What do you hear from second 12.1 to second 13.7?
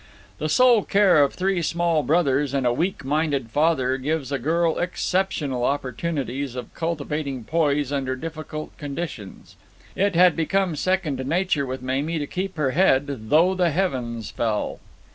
to keep her head though the